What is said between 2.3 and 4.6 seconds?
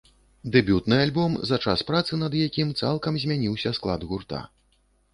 якім, цалкам змяніўся склад гурта.